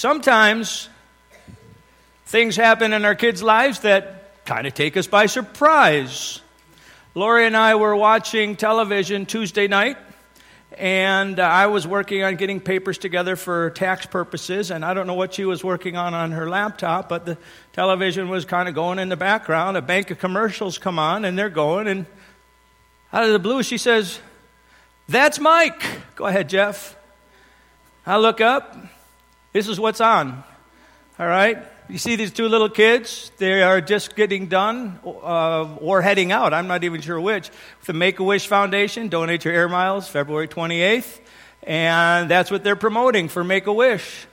[0.00, 0.88] Sometimes
[2.24, 6.40] things happen in our kids' lives that kind of take us by surprise.
[7.14, 9.98] Lori and I were watching television Tuesday night,
[10.78, 15.12] and I was working on getting papers together for tax purposes, and I don't know
[15.12, 17.36] what she was working on on her laptop, but the
[17.74, 19.76] television was kind of going in the background.
[19.76, 22.06] A bank of commercials come on, and they're going, and
[23.12, 24.18] out of the blue, she says,
[25.10, 25.84] That's Mike.
[26.16, 26.96] Go ahead, Jeff.
[28.06, 28.78] I look up.
[29.52, 30.44] This is what's on.
[31.18, 31.58] All right?
[31.88, 33.32] You see these two little kids?
[33.38, 36.54] They are just getting done uh, or heading out.
[36.54, 37.50] I'm not even sure which.
[37.84, 41.18] The Make a Wish Foundation, donate your air miles, February 28th.
[41.64, 44.26] And that's what they're promoting for Make a Wish.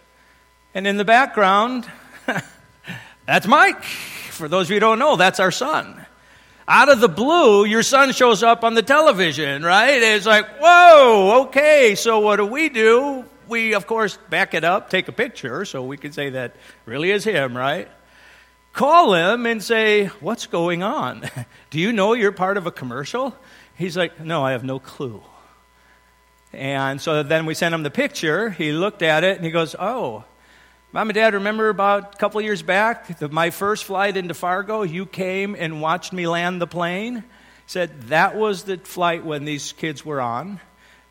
[0.76, 1.90] And in the background,
[3.26, 3.84] that's Mike.
[3.84, 6.06] For those of you who don't know, that's our son.
[6.68, 10.00] Out of the blue, your son shows up on the television, right?
[10.00, 13.26] It's like, whoa, okay, so what do we do?
[13.48, 17.12] We, of course, back it up, take a picture, so we can say that really
[17.12, 17.90] is him, right?
[18.74, 21.30] Call him and say, What's going on?
[21.70, 23.36] Do you know you're part of a commercial?
[23.76, 25.24] He's like, No, I have no clue.
[26.54, 28.50] And so then we sent him the picture.
[28.50, 30.24] He looked at it and he goes, Oh,
[30.92, 34.84] Mom and Dad, remember about a couple years back, the, my first flight into Fargo,
[34.84, 37.18] you came and watched me land the plane?
[37.18, 37.24] He
[37.66, 40.60] said, That was the flight when these kids were on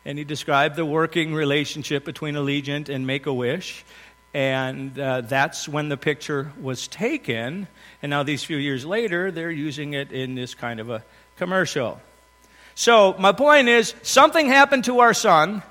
[0.07, 3.83] and he described the working relationship between Allegiant and Make a Wish.
[4.33, 7.67] And uh, that's when the picture was taken.
[8.01, 11.03] And now, these few years later, they're using it in this kind of a
[11.35, 11.99] commercial.
[12.73, 15.61] So, my point is something happened to our son.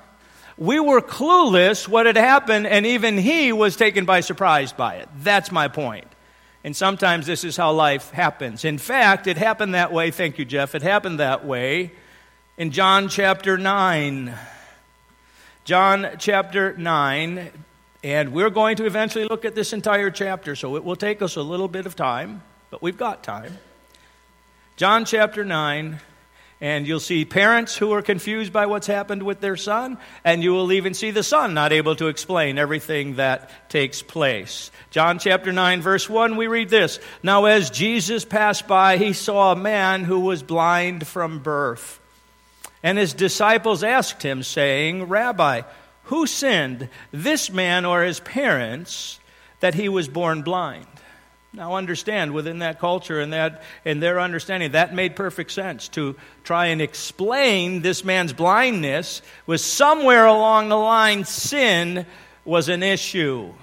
[0.55, 5.09] We were clueless what had happened, and even he was taken by surprise by it.
[5.17, 6.05] That's my point.
[6.63, 8.65] And sometimes this is how life happens.
[8.65, 10.11] In fact, it happened that way.
[10.11, 10.75] Thank you, Jeff.
[10.75, 11.91] It happened that way
[12.57, 14.33] in John chapter 9.
[15.63, 17.51] John chapter 9,
[18.03, 21.35] and we're going to eventually look at this entire chapter, so it will take us
[21.35, 22.41] a little bit of time,
[22.71, 23.59] but we've got time.
[24.75, 25.99] John chapter 9,
[26.59, 30.53] and you'll see parents who are confused by what's happened with their son, and you
[30.53, 34.71] will even see the son not able to explain everything that takes place.
[34.89, 39.51] John chapter 9, verse 1, we read this Now, as Jesus passed by, he saw
[39.51, 41.99] a man who was blind from birth.
[42.83, 45.61] And his disciples asked him, saying, Rabbi,
[46.03, 49.19] who sinned, this man or his parents,
[49.59, 50.85] that he was born blind?
[51.53, 55.87] Now, understand, within that culture and that and their understanding, that made perfect sense.
[55.89, 62.05] To try and explain this man's blindness was somewhere along the line, sin
[62.45, 63.53] was an issue.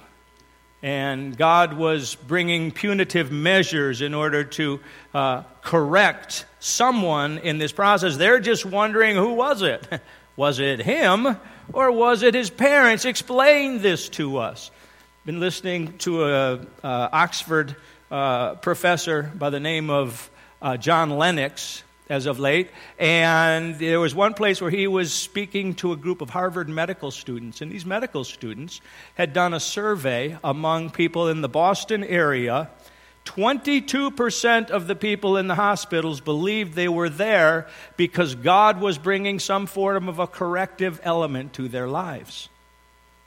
[0.84, 4.80] And God was bringing punitive measures in order to
[5.14, 8.18] uh, correct someone in this process.
[8.18, 9.88] They're just wondering who was it?
[10.36, 11.36] Was it him
[11.72, 13.04] or was it his parents?
[13.04, 14.72] Explain this to us.
[15.24, 17.76] Been listening to a uh, Oxford
[18.10, 20.28] uh, professor by the name of
[20.60, 25.74] uh, John Lennox as of late, and there was one place where he was speaking
[25.74, 28.80] to a group of Harvard medical students, and these medical students
[29.14, 32.70] had done a survey among people in the Boston area
[33.24, 37.66] 22% of the people in the hospitals believed they were there
[37.96, 42.48] because God was bringing some form of a corrective element to their lives.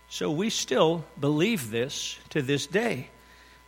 [0.09, 3.09] So we still believe this to this day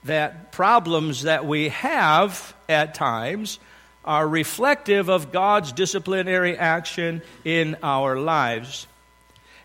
[0.06, 3.59] that problems that we have at times
[4.05, 8.87] are reflective of God's disciplinary action in our lives.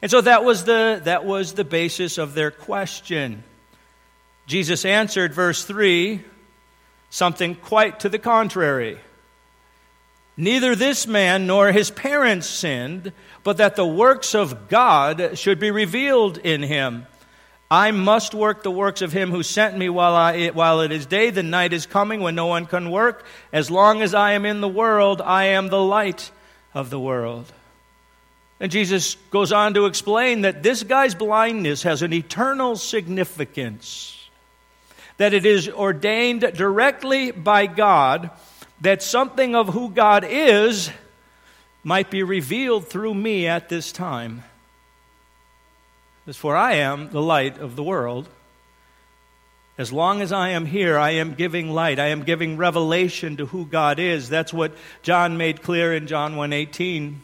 [0.02, 3.42] And so that was the, that was the basis of their question.
[4.46, 6.22] Jesus answered, verse 3
[7.14, 8.98] something quite to the contrary.
[10.36, 13.12] Neither this man nor his parents sinned,
[13.44, 17.06] but that the works of God should be revealed in him.
[17.70, 21.06] I must work the works of him who sent me while, I, while it is
[21.06, 21.30] day.
[21.30, 23.24] The night is coming when no one can work.
[23.52, 26.30] As long as I am in the world, I am the light
[26.74, 27.52] of the world.
[28.60, 34.14] And Jesus goes on to explain that this guy's blindness has an eternal significance
[35.16, 38.30] that it is ordained directly by God
[38.80, 40.90] that something of who God is
[41.82, 44.42] might be revealed through me at this time.
[46.26, 48.28] As for I am the light of the world.
[49.76, 51.98] As long as I am here, I am giving light.
[51.98, 54.28] I am giving revelation to who God is.
[54.28, 54.72] That's what
[55.02, 57.16] John made clear in John 1.18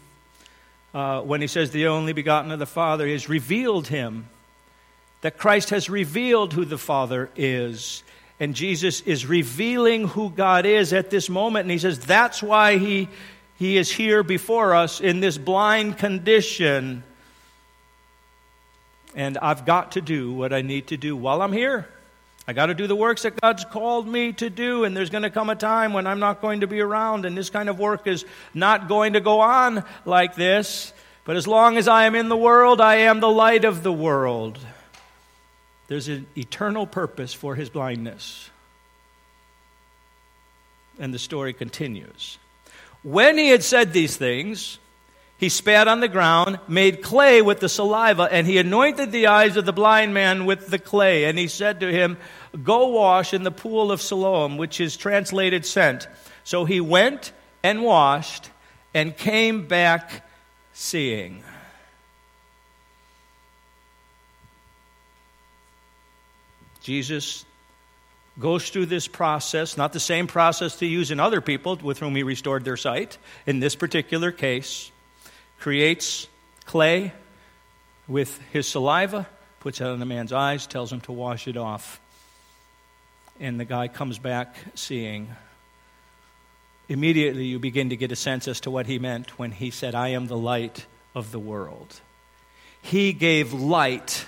[0.92, 4.28] uh, when he says, The only begotten of the Father has revealed him
[5.20, 8.02] that Christ has revealed who the Father is.
[8.38, 11.64] And Jesus is revealing who God is at this moment.
[11.64, 13.08] And he says that's why he,
[13.58, 17.04] he is here before us in this blind condition.
[19.14, 21.88] And I've got to do what I need to do while I'm here.
[22.46, 25.22] I got to do the works that God's called me to do, and there's going
[25.22, 27.78] to come a time when I'm not going to be around, and this kind of
[27.78, 28.24] work is
[28.54, 30.92] not going to go on like this.
[31.24, 33.92] But as long as I am in the world, I am the light of the
[33.92, 34.58] world.
[35.86, 38.48] There's an eternal purpose for his blindness.
[40.98, 42.38] And the story continues.
[43.02, 44.78] When he had said these things,
[45.40, 49.56] he spat on the ground, made clay with the saliva, and he anointed the eyes
[49.56, 51.24] of the blind man with the clay.
[51.24, 52.18] And he said to him,
[52.62, 56.08] Go wash in the pool of Siloam, which is translated sent.
[56.44, 57.32] So he went
[57.62, 58.50] and washed
[58.92, 60.28] and came back
[60.74, 61.42] seeing.
[66.82, 67.46] Jesus
[68.38, 72.14] goes through this process, not the same process to use in other people with whom
[72.14, 73.16] he restored their sight.
[73.46, 74.92] In this particular case,
[75.60, 76.26] creates
[76.64, 77.12] clay
[78.08, 79.28] with his saliva,
[79.60, 82.00] puts it on the man's eyes, tells him to wash it off.
[83.38, 85.28] And the guy comes back seeing.
[86.88, 89.94] Immediately, you begin to get a sense as to what he meant when he said,
[89.94, 92.00] I am the light of the world.
[92.82, 94.24] He gave light,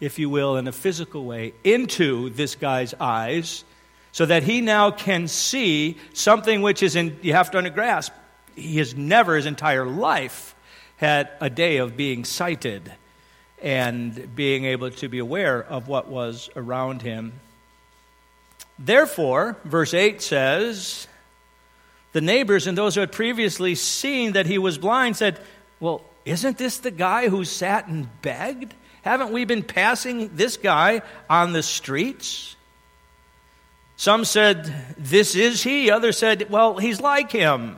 [0.00, 3.62] if you will, in a physical way, into this guy's eyes
[4.10, 8.12] so that he now can see something which is in, you have to grasp,
[8.56, 10.54] he has never his entire life
[10.96, 12.92] had a day of being sighted
[13.62, 17.34] and being able to be aware of what was around him.
[18.78, 21.06] Therefore, verse 8 says,
[22.16, 25.38] the neighbors and those who had previously seen that he was blind said,
[25.80, 28.74] Well, isn't this the guy who sat and begged?
[29.02, 32.56] Haven't we been passing this guy on the streets?
[33.96, 35.90] Some said, This is he.
[35.90, 37.76] Others said, Well, he's like him.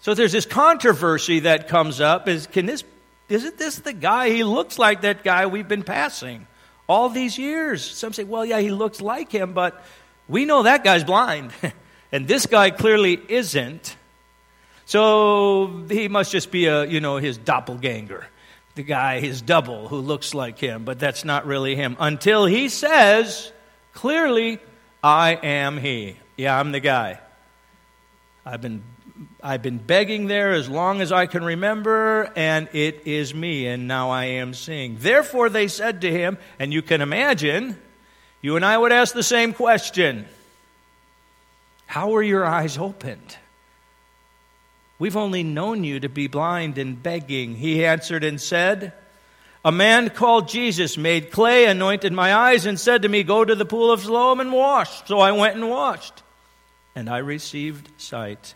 [0.00, 2.84] So there's this controversy that comes up is can this
[3.28, 4.30] isn't this the guy?
[4.30, 6.46] He looks like that guy we've been passing
[6.88, 7.84] all these years.
[7.84, 9.84] Some say, well, yeah, he looks like him, but
[10.28, 11.52] we know that guy's blind.
[12.12, 13.96] and this guy clearly isn't.
[14.86, 18.26] So he must just be a, you know, his doppelganger.
[18.74, 21.96] The guy, his double, who looks like him, but that's not really him.
[21.98, 23.52] Until he says,
[23.92, 24.60] clearly,
[25.02, 26.16] I am he.
[26.36, 27.18] Yeah, I'm the guy.
[28.46, 28.82] I've been
[29.42, 33.88] I've been begging there as long as I can remember, and it is me, and
[33.88, 34.96] now I am seeing.
[34.98, 37.76] Therefore, they said to him, and you can imagine,
[38.42, 40.26] you and I would ask the same question
[41.86, 43.36] How were your eyes opened?
[44.98, 47.54] We've only known you to be blind and begging.
[47.54, 48.92] He answered and said,
[49.64, 53.54] A man called Jesus made clay, anointed my eyes, and said to me, Go to
[53.54, 55.06] the pool of Siloam and wash.
[55.06, 56.22] So I went and washed,
[56.96, 58.54] and I received sight.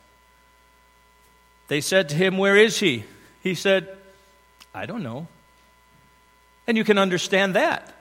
[1.73, 3.05] They said to him, Where is he?
[3.43, 3.89] He said,
[4.75, 5.27] I don't know.
[6.67, 7.95] And you can understand that.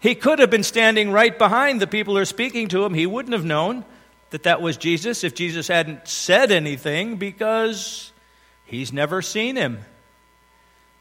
[0.00, 2.94] He could have been standing right behind the people who are speaking to him.
[2.94, 3.84] He wouldn't have known
[4.30, 8.10] that that was Jesus if Jesus hadn't said anything because
[8.64, 9.80] he's never seen him.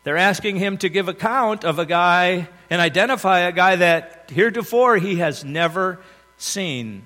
[0.04, 4.98] They're asking him to give account of a guy and identify a guy that heretofore
[4.98, 6.02] he has never
[6.38, 7.04] seen.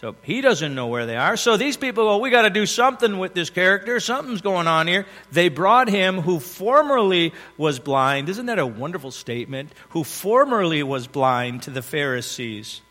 [0.00, 1.38] So he doesn't know where they are.
[1.38, 3.98] So these people go, we got to do something with this character.
[3.98, 5.06] Something's going on here.
[5.32, 8.28] They brought him who formerly was blind.
[8.28, 9.72] Isn't that a wonderful statement?
[9.90, 12.82] Who formerly was blind to the Pharisees.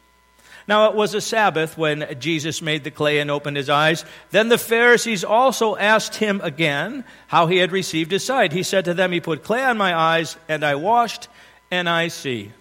[0.68, 4.04] Now it was a Sabbath when Jesus made the clay and opened his eyes.
[4.32, 8.52] Then the Pharisees also asked him again how he had received his sight.
[8.52, 11.28] He said to them, He put clay on my eyes, and I washed,
[11.70, 12.52] and I see.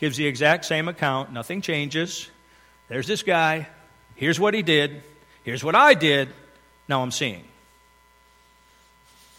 [0.00, 1.30] Gives the exact same account.
[1.30, 2.30] Nothing changes.
[2.88, 3.68] There's this guy.
[4.14, 5.02] Here's what he did.
[5.44, 6.28] Here's what I did.
[6.88, 7.44] Now I'm seeing.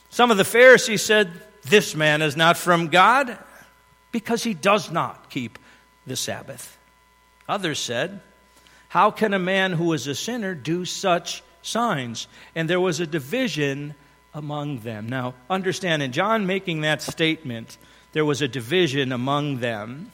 [0.09, 1.31] Some of the Pharisees said,
[1.63, 3.37] This man is not from God
[4.11, 5.59] because he does not keep
[6.05, 6.77] the Sabbath.
[7.47, 8.19] Others said,
[8.89, 12.27] How can a man who is a sinner do such signs?
[12.55, 13.95] And there was a division
[14.33, 15.07] among them.
[15.09, 17.77] Now, understand, in John making that statement,
[18.13, 20.11] there was a division among them.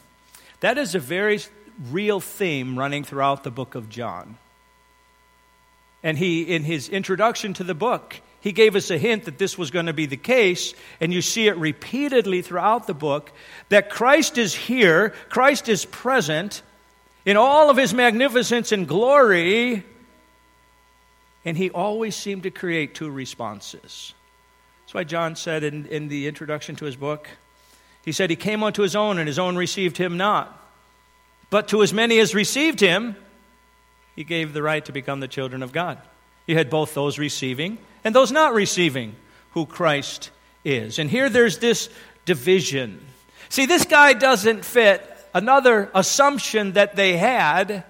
[0.60, 1.40] That is a very
[1.90, 4.38] real theme running throughout the book of John.
[6.02, 9.56] And he, in his introduction to the book, he gave us a hint that this
[9.56, 13.32] was going to be the case, and you see it repeatedly throughout the book
[13.70, 16.62] that Christ is here, Christ is present
[17.24, 19.82] in all of his magnificence and glory,
[21.46, 24.12] and he always seemed to create two responses.
[24.82, 27.28] That's why John said in, in the introduction to his book,
[28.04, 30.63] he said, He came unto his own, and his own received him not.
[31.50, 33.16] But to as many as received him,
[34.16, 35.98] he gave the right to become the children of God.
[36.46, 39.16] You had both those receiving and those not receiving
[39.52, 40.30] who Christ
[40.64, 40.98] is.
[40.98, 41.88] And here there's this
[42.24, 43.00] division.
[43.48, 47.84] See, this guy doesn't fit another assumption that they had,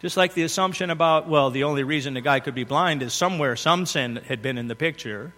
[0.00, 3.14] just like the assumption about, well, the only reason the guy could be blind is
[3.14, 5.32] somewhere some sin had been in the picture.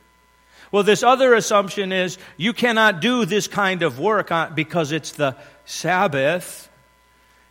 [0.72, 5.12] Well, this other assumption is you cannot do this kind of work uh, because it's
[5.12, 6.69] the Sabbath.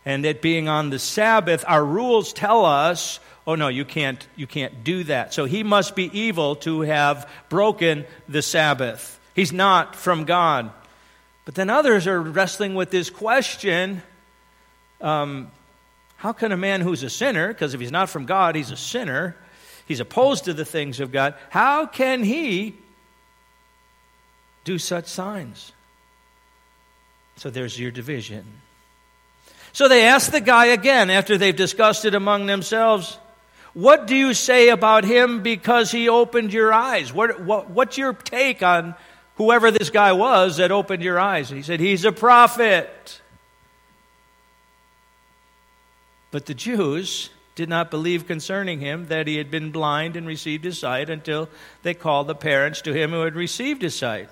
[0.04, 4.46] And it being on the Sabbath, our rules tell us, oh no, you can't, you
[4.46, 5.34] can't do that.
[5.34, 9.20] So he must be evil to have broken the Sabbath.
[9.34, 10.70] He's not from God.
[11.44, 14.02] But then others are wrestling with this question
[15.00, 15.50] um,
[16.16, 18.76] how can a man who's a sinner, because if he's not from God, he's a
[18.76, 19.36] sinner,
[19.86, 22.76] he's opposed to the things of God, how can he
[24.64, 25.72] do such signs?
[27.36, 28.44] So there's your division.
[29.72, 33.18] So they ask the guy again after they've discussed it among themselves.
[33.72, 37.12] What do you say about him because he opened your eyes?
[37.12, 38.94] What, what, what's your take on
[39.40, 41.48] whoever this guy was that opened your eyes.
[41.48, 43.22] He said, He's a prophet.
[46.30, 50.64] But the Jews did not believe concerning him that he had been blind and received
[50.64, 51.48] his sight until
[51.82, 54.28] they called the parents to him who had received his sight.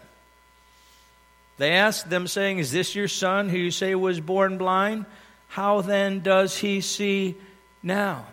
[1.57, 5.07] They asked them, saying, Is this your son who you say was born blind?
[5.49, 7.37] How then does he see
[7.83, 8.27] now?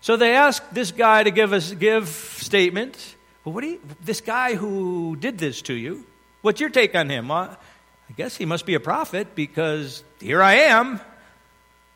[0.00, 3.16] So they asked this guy to give us give statement.
[3.44, 6.04] Well, what do you, this guy who did this to you,
[6.42, 7.28] what's your take on him?
[7.28, 7.56] Well,
[8.08, 11.00] I guess he must be a prophet because here I am.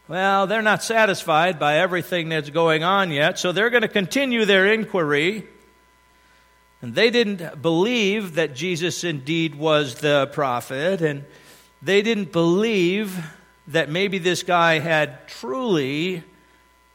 [0.08, 4.46] Well, they're not satisfied by everything that's going on yet, so they're going to continue
[4.46, 5.46] their inquiry.
[6.80, 11.24] And they didn't believe that Jesus indeed was the prophet, and
[11.82, 13.22] they didn't believe
[13.68, 16.24] that maybe this guy had truly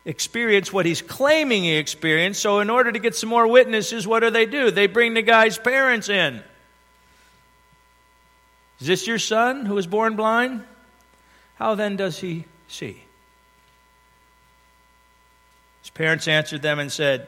[0.05, 2.41] experienced what he's claiming he experienced.
[2.41, 4.71] So, in order to get some more witnesses, what do they do?
[4.71, 6.43] They bring the guy's parents in.
[8.81, 10.63] Is this your son who was born blind?
[11.55, 13.03] How then does he see?
[15.81, 17.27] His parents answered them and said,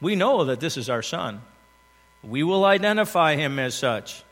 [0.00, 1.42] We know that this is our son.
[2.22, 4.24] We will identify him as such.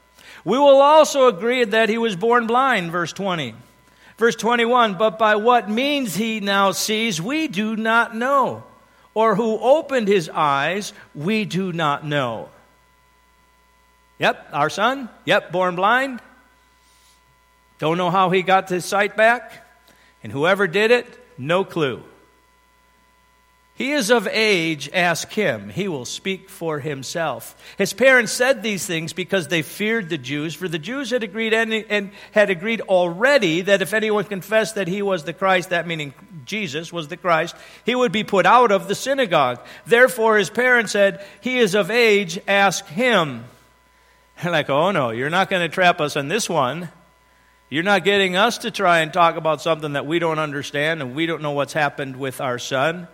[0.45, 3.55] We will also agree that he was born blind, verse 20.
[4.21, 8.65] Verse 21 But by what means he now sees, we do not know.
[9.15, 12.51] Or who opened his eyes, we do not know.
[14.19, 15.09] Yep, our son.
[15.25, 16.21] Yep, born blind.
[17.79, 19.67] Don't know how he got his sight back.
[20.23, 21.07] And whoever did it,
[21.39, 22.05] no clue.
[23.81, 25.71] He is of age, ask him.
[25.71, 27.57] He will speak for himself.
[27.79, 31.55] His parents said these things because they feared the Jews, for the Jews had agreed
[31.55, 36.13] and had agreed already that if anyone confessed that he was the Christ, that meaning
[36.45, 37.57] Jesus was the Christ,
[37.87, 39.59] he would be put out of the synagogue.
[39.87, 43.45] Therefore, his parents said, He is of age, ask him.
[44.43, 46.91] They're like, oh no, you're not going to trap us on this one.
[47.71, 51.15] You're not getting us to try and talk about something that we don't understand and
[51.15, 53.09] we don't know what's happened with our son.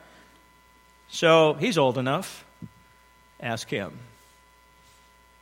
[1.09, 2.45] So he's old enough.
[3.41, 3.99] Ask him.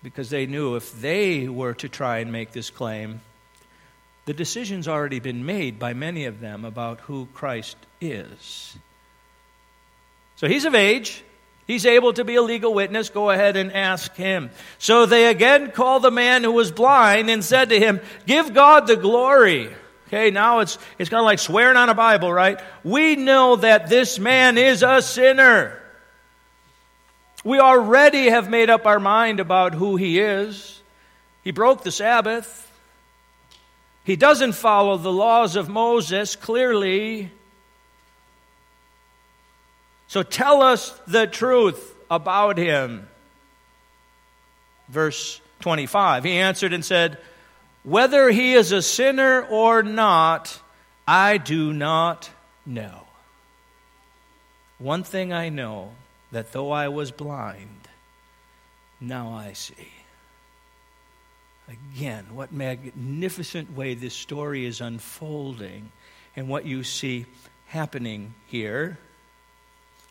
[0.02, 3.21] Because they knew if they were to try and make this claim,
[4.26, 8.76] the decision's already been made by many of them about who Christ is.
[10.37, 11.23] So he's of age.
[11.66, 13.09] He's able to be a legal witness.
[13.09, 14.50] Go ahead and ask him.
[14.78, 18.87] So they again called the man who was blind and said to him, Give God
[18.87, 19.75] the glory.
[20.08, 22.61] Okay, now it's, it's kind of like swearing on a Bible, right?
[22.82, 25.80] We know that this man is a sinner.
[27.42, 30.80] We already have made up our mind about who he is.
[31.42, 32.61] He broke the Sabbath.
[34.04, 37.30] He doesn't follow the laws of Moses clearly.
[40.06, 43.08] So tell us the truth about him.
[44.88, 46.25] Verse 25.
[46.25, 47.18] He answered and said,
[47.84, 50.60] whether he is a sinner or not,
[51.06, 52.30] I do not
[52.66, 53.02] know.
[54.78, 55.92] One thing I know
[56.32, 57.88] that though I was blind,
[59.00, 59.92] now I see.
[61.68, 65.92] Again, what magnificent way this story is unfolding
[66.36, 67.26] and what you see
[67.66, 68.98] happening here.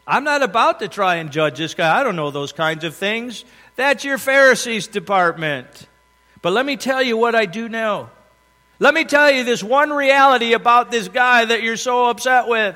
[0.06, 2.00] I'm not about to try and judge this guy.
[2.00, 3.46] I don't know those kinds of things.
[3.76, 5.88] That's your Pharisees department.
[6.44, 8.10] But let me tell you what I do know.
[8.78, 12.76] Let me tell you this one reality about this guy that you're so upset with.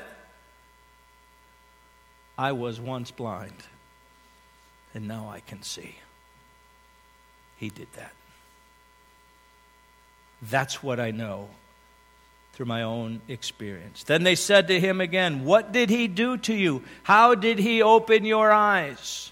[2.36, 3.52] I was once blind,
[4.94, 5.94] and now I can see.
[7.58, 8.12] He did that.
[10.40, 11.50] That's what I know
[12.54, 14.04] through my own experience.
[14.04, 16.84] Then they said to him again, What did he do to you?
[17.02, 19.30] How did he open your eyes?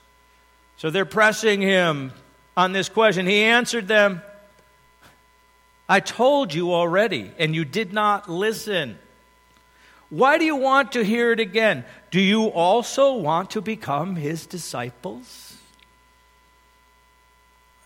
[0.76, 2.12] So they're pressing him
[2.56, 3.26] on this question.
[3.26, 4.22] He answered them,
[5.88, 8.98] I told you already, and you did not listen.
[10.08, 11.84] Why do you want to hear it again?
[12.10, 15.56] Do you also want to become his disciples?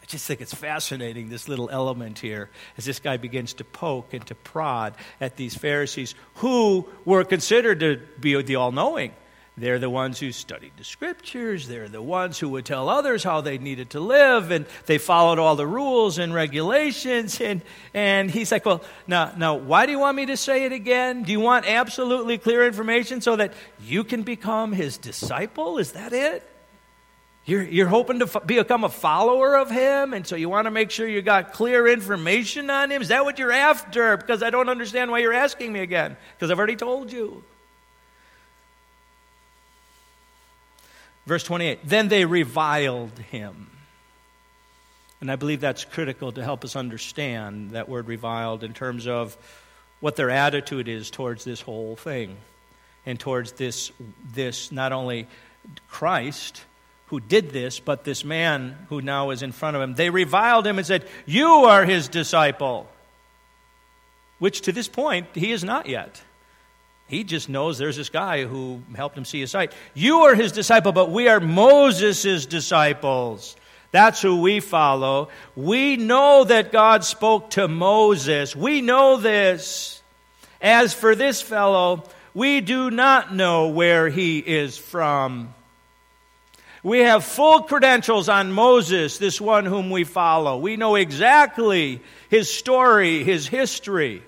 [0.03, 4.15] I just think it's fascinating, this little element here, as this guy begins to poke
[4.15, 9.13] and to prod at these Pharisees who were considered to be the all knowing.
[9.61, 11.69] They're the ones who studied the scriptures.
[11.69, 15.39] They're the ones who would tell others how they needed to live, and they followed
[15.39, 17.39] all the rules and regulations.
[17.43, 17.61] And,
[17.93, 21.25] and he's like, Well, now, now, why do you want me to say it again?
[21.25, 23.53] Do you want absolutely clear information so that
[23.83, 25.77] you can become his disciple?
[25.77, 26.43] Is that it?
[27.45, 30.71] You're, you're hoping to f- become a follower of him, and so you want to
[30.71, 33.03] make sure you got clear information on him?
[33.03, 34.17] Is that what you're after?
[34.17, 37.45] Because I don't understand why you're asking me again, because I've already told you.
[41.31, 43.71] Verse 28 Then they reviled him.
[45.21, 49.37] And I believe that's critical to help us understand that word reviled in terms of
[50.01, 52.37] what their attitude is towards this whole thing
[53.07, 53.93] and towards this,
[54.35, 55.29] this not only
[55.89, 56.65] Christ
[57.07, 59.95] who did this, but this man who now is in front of him.
[59.95, 62.89] They reviled him and said, You are his disciple.
[64.41, 66.21] Which to this point, he is not yet.
[67.11, 69.73] He just knows there's this guy who helped him see his sight.
[69.95, 73.57] You are his disciple, but we are Moses' disciples.
[73.91, 75.29] That's who we follow.
[75.57, 78.55] We know that God spoke to Moses.
[78.55, 80.01] We know this.
[80.63, 85.53] As for this fellow, we do not know where he is from.
[86.85, 90.59] We have full credentials on Moses, this one whom we follow.
[90.59, 94.23] We know exactly his story, his history.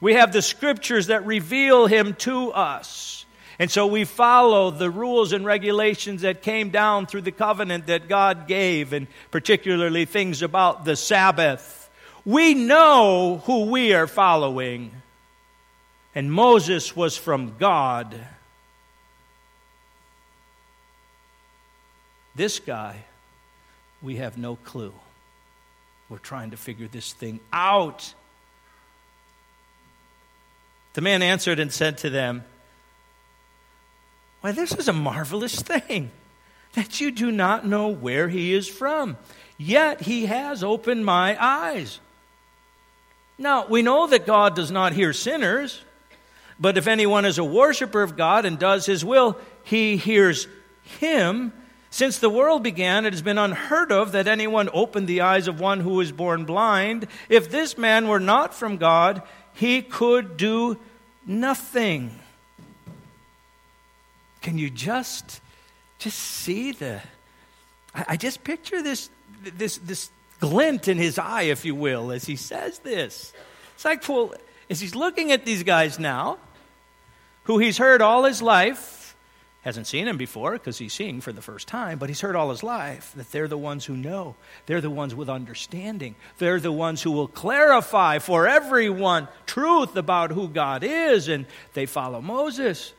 [0.00, 3.24] We have the scriptures that reveal him to us.
[3.58, 8.08] And so we follow the rules and regulations that came down through the covenant that
[8.08, 11.88] God gave, and particularly things about the Sabbath.
[12.24, 14.90] We know who we are following.
[16.14, 18.18] And Moses was from God.
[22.34, 23.04] This guy,
[24.02, 24.92] we have no clue.
[26.08, 28.12] We're trying to figure this thing out.
[30.96, 32.42] The man answered and said to them,
[34.40, 36.10] Why, this is a marvelous thing
[36.72, 39.18] that you do not know where he is from.
[39.58, 42.00] Yet he has opened my eyes.
[43.36, 45.82] Now, we know that God does not hear sinners,
[46.58, 50.48] but if anyone is a worshiper of God and does his will, he hears
[50.98, 51.52] him.
[51.90, 55.60] Since the world began, it has been unheard of that anyone opened the eyes of
[55.60, 57.06] one who was born blind.
[57.28, 59.22] If this man were not from God,
[59.56, 60.78] he could do
[61.26, 62.18] nothing.
[64.42, 65.40] Can you just
[65.98, 67.00] just see the
[67.94, 69.08] I, just picture this
[69.42, 73.32] this this glint in his eye, if you will, as he says this.
[73.74, 74.34] It's like, well,
[74.68, 76.36] as he's looking at these guys now,
[77.44, 78.95] who he's heard all his life,
[79.66, 82.50] Hasn't seen him before because he's seeing for the first time, but he's heard all
[82.50, 84.36] his life that they're the ones who know.
[84.66, 86.14] They're the ones with understanding.
[86.38, 91.84] They're the ones who will clarify for everyone truth about who God is, and they
[91.84, 92.92] follow Moses.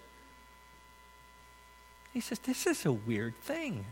[2.12, 3.86] He says, This is a weird thing.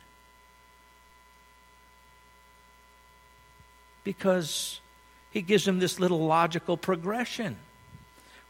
[4.04, 4.82] Because
[5.32, 7.56] he gives them this little logical progression.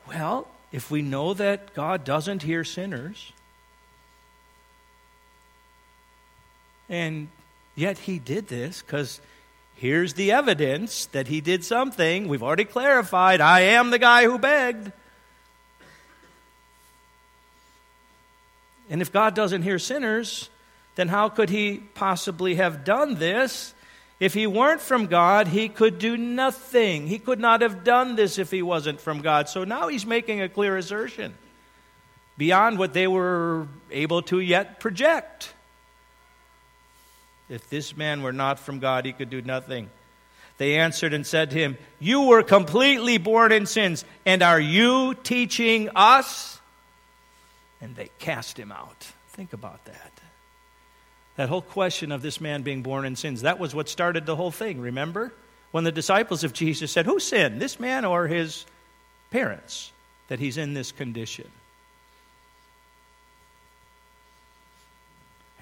[0.08, 3.32] Well, if we know that God doesn't hear sinners,
[6.90, 7.30] And
[7.76, 9.20] yet he did this because
[9.76, 12.28] here's the evidence that he did something.
[12.28, 14.92] We've already clarified I am the guy who begged.
[18.90, 20.50] And if God doesn't hear sinners,
[20.96, 23.74] then how could he possibly have done this?
[24.20, 27.08] If he weren't from God, he could do nothing.
[27.08, 29.50] He could not have done this if he wasn't from God.
[29.50, 31.34] So now he's making a clear assertion
[32.38, 35.54] beyond what they were able to yet project.
[37.50, 39.90] If this man were not from God, he could do nothing.
[40.58, 45.14] They answered and said to him, You were completely born in sins, and are you
[45.14, 46.60] teaching us?
[47.82, 49.08] And they cast him out.
[49.30, 50.12] Think about that.
[51.36, 54.38] That whole question of this man being born in sins, that was what started the
[54.38, 55.34] whole thing, remember?
[55.72, 58.66] When the disciples of Jesus said, Who sinned, this man or his
[59.32, 59.92] parents,
[60.30, 61.52] that he's in this condition?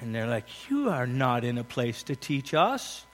[0.03, 3.05] And they're like, You are not in a place to teach us.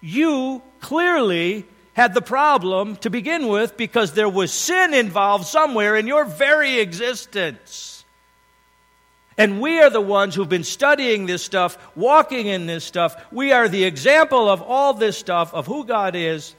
[0.00, 6.06] You clearly had the problem to begin with because there was sin involved somewhere in
[6.06, 8.04] your very existence.
[9.36, 13.16] And we are the ones who've been studying this stuff, walking in this stuff.
[13.32, 16.54] We are the example of all this stuff, of who God is.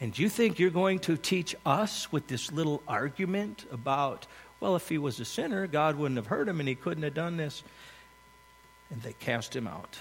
[0.00, 4.28] And you think you're going to teach us with this little argument about,
[4.64, 7.12] well, if he was a sinner, God wouldn't have hurt him and he couldn't have
[7.12, 7.62] done this?
[8.90, 9.98] And they cast him out.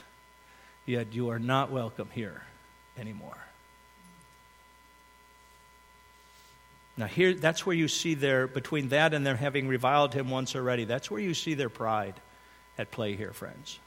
[0.86, 2.41] Yet you are not welcome here
[2.97, 3.36] anymore.
[6.95, 10.56] Now, here, that's where you see their, between that and their having reviled him once
[10.56, 12.13] already, that's where you see their pride
[12.78, 13.80] at play here, friends.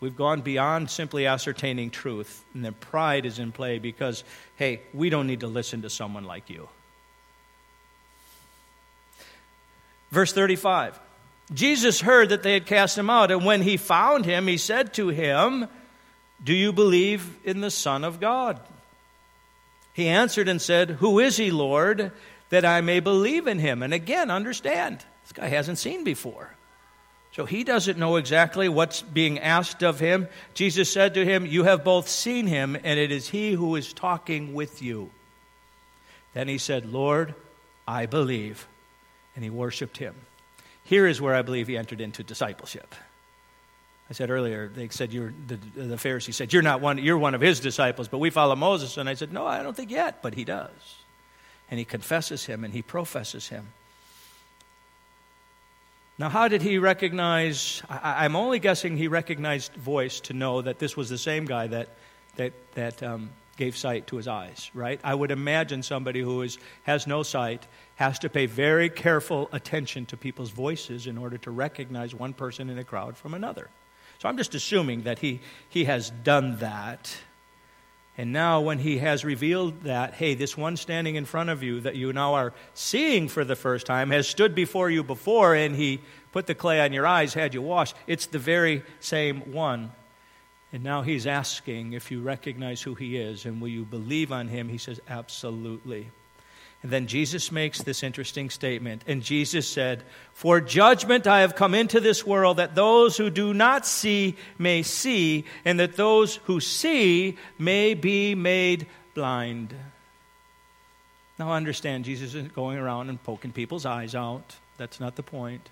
[0.00, 4.24] We've gone beyond simply ascertaining truth, and their pride is in play because,
[4.56, 6.70] hey, we don't need to listen to someone like you.
[10.10, 10.98] Verse 35
[11.52, 14.94] Jesus heard that they had cast him out, and when he found him, he said
[14.94, 15.66] to him,
[16.42, 18.60] Do you believe in the Son of God?
[19.94, 22.12] He answered and said, Who is he, Lord,
[22.50, 23.82] that I may believe in him?
[23.82, 26.54] And again, understand, this guy hasn't seen before.
[27.32, 30.28] So he doesn't know exactly what's being asked of him.
[30.54, 33.92] Jesus said to him, You have both seen him, and it is he who is
[33.92, 35.10] talking with you.
[36.34, 37.34] Then he said, Lord,
[37.86, 38.68] I believe.
[39.38, 40.16] And he worshiped him.
[40.82, 42.92] Here is where I believe he entered into discipleship.
[44.10, 46.98] I said earlier, they said you're the, the Pharisee said you're not one.
[46.98, 48.96] You're one of his disciples, but we follow Moses.
[48.96, 50.96] And I said, no, I don't think yet, but he does,
[51.70, 53.68] and he confesses him and he professes him.
[56.18, 57.80] Now, how did he recognize?
[57.88, 61.68] I, am only guessing he recognized voice to know that this was the same guy
[61.68, 61.90] that
[62.34, 64.68] that that um, gave sight to his eyes.
[64.74, 64.98] Right?
[65.04, 70.06] I would imagine somebody who is has no sight has to pay very careful attention
[70.06, 73.68] to people's voices in order to recognize one person in a crowd from another.
[74.20, 77.12] So I'm just assuming that he, he has done that.
[78.16, 81.80] And now, when he has revealed that, hey, this one standing in front of you
[81.80, 85.74] that you now are seeing for the first time has stood before you before, and
[85.74, 89.90] he put the clay on your eyes, had you washed, it's the very same one.
[90.72, 94.46] And now he's asking if you recognize who he is and will you believe on
[94.46, 94.68] him.
[94.68, 96.10] He says, absolutely.
[96.82, 99.02] And then Jesus makes this interesting statement.
[99.06, 103.52] And Jesus said, For judgment I have come into this world, that those who do
[103.52, 109.74] not see may see, and that those who see may be made blind.
[111.38, 114.56] Now understand, Jesus isn't going around and poking people's eyes out.
[114.76, 115.68] That's not the point.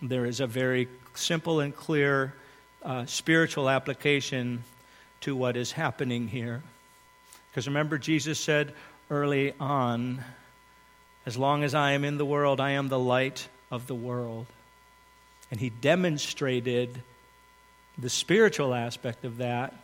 [0.00, 2.34] There is a very simple and clear
[2.82, 4.64] uh, spiritual application
[5.22, 6.62] to what is happening here.
[7.50, 8.74] Because remember, Jesus said,
[9.10, 10.24] early on
[11.24, 14.46] As long as I am in the world, I am the light of the world.
[15.50, 17.02] And he demonstrated
[17.98, 19.74] the spiritual aspect of that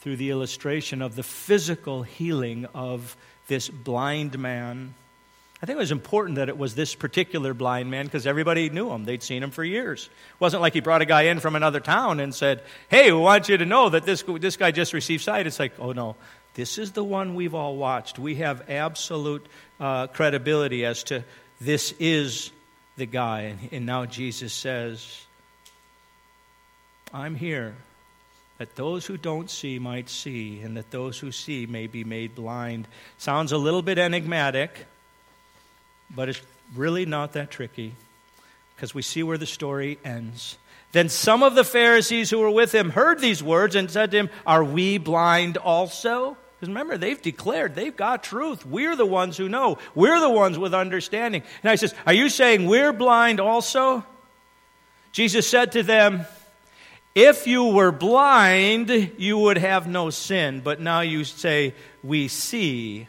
[0.00, 3.16] through the illustration of the physical healing of
[3.48, 4.94] this blind man.
[5.62, 8.90] I think it was important that it was this particular blind man because everybody knew
[8.90, 9.04] him.
[9.04, 10.04] They'd seen him for years.
[10.04, 13.18] It wasn't like he brought a guy in from another town and said, Hey, we
[13.18, 15.46] want you to know that this, this guy just received sight.
[15.46, 16.14] It's like, oh no,
[16.56, 18.18] this is the one we've all watched.
[18.18, 19.46] We have absolute
[19.78, 21.22] uh, credibility as to
[21.60, 22.50] this is
[22.96, 23.42] the guy.
[23.42, 25.26] And, and now Jesus says,
[27.12, 27.74] I'm here
[28.56, 32.34] that those who don't see might see, and that those who see may be made
[32.34, 32.88] blind.
[33.18, 34.86] Sounds a little bit enigmatic,
[36.14, 36.40] but it's
[36.74, 37.92] really not that tricky
[38.74, 40.56] because we see where the story ends.
[40.92, 44.16] Then some of the Pharisees who were with him heard these words and said to
[44.16, 46.38] him, Are we blind also?
[46.66, 48.66] Because remember, they've declared they've got truth.
[48.66, 49.78] We're the ones who know.
[49.94, 51.44] We're the ones with understanding.
[51.62, 54.04] And I says, Are you saying we're blind also?
[55.12, 56.26] Jesus said to them,
[57.14, 60.60] If you were blind, you would have no sin.
[60.60, 63.06] But now you say, We see.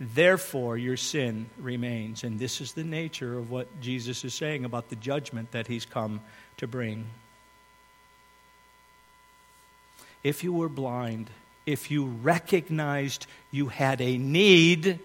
[0.00, 2.24] Therefore, your sin remains.
[2.24, 5.84] And this is the nature of what Jesus is saying about the judgment that he's
[5.84, 6.22] come
[6.56, 7.04] to bring.
[10.24, 11.28] If you were blind,
[11.68, 14.98] if you recognized you had a need,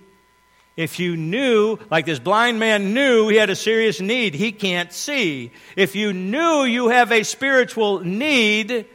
[0.77, 4.93] if you knew, like this blind man knew he had a serious need, he can't
[4.93, 5.51] see.
[5.75, 8.85] If you knew you have a spiritual need,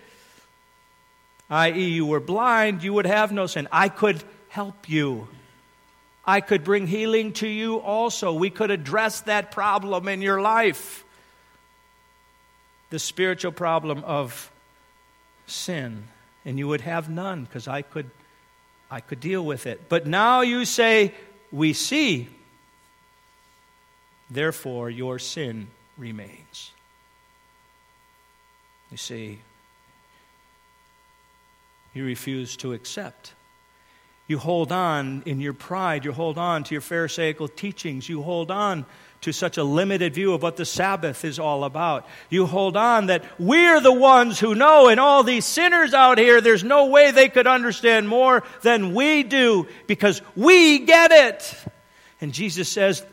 [1.50, 3.68] i.e., you were blind, you would have no sin.
[3.70, 5.28] I could help you.
[6.24, 8.32] I could bring healing to you also.
[8.32, 11.04] We could address that problem in your life
[12.90, 14.50] the spiritual problem of
[15.46, 16.08] sin
[16.44, 18.10] and you would have none because I could,
[18.90, 19.88] I could deal with it.
[19.88, 21.14] But now you say,
[21.50, 22.28] We see.
[24.30, 26.72] Therefore, your sin remains.
[28.90, 29.38] You see,
[31.94, 33.34] you refuse to accept.
[34.28, 36.04] You hold on in your pride.
[36.04, 38.08] You hold on to your Pharisaical teachings.
[38.08, 38.84] You hold on
[39.22, 42.06] to such a limited view of what the Sabbath is all about.
[42.30, 46.40] You hold on that we're the ones who know, and all these sinners out here,
[46.40, 51.56] there's no way they could understand more than we do because we get it.
[52.20, 53.04] And Jesus says,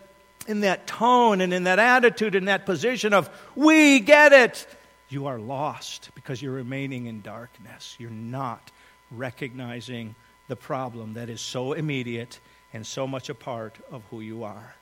[0.48, 4.68] in that tone and in that attitude, in that position of, we get it,
[5.10, 7.96] you are lost because you're remaining in darkness.
[7.98, 8.72] You're not
[9.12, 10.14] recognizing
[10.48, 12.40] the problem that is so immediate
[12.74, 14.76] and so much a part of who you are.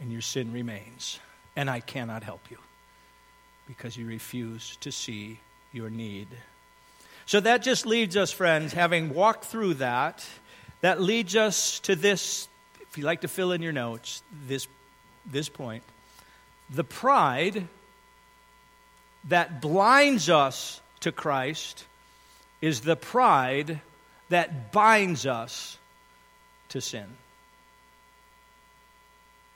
[0.00, 1.20] and your sin remains.
[1.54, 2.56] And I cannot help you
[3.66, 5.38] because you refuse to see
[5.72, 6.26] your need.
[7.26, 10.26] So that just leads us, friends, having walked through that,
[10.80, 12.48] that leads us to this,
[12.80, 14.66] if you like to fill in your notes, this,
[15.26, 15.84] this point.
[16.70, 17.68] The pride
[19.28, 21.84] that blinds us to Christ
[22.60, 23.80] is the pride
[24.28, 25.78] that binds us
[26.70, 27.06] to sin.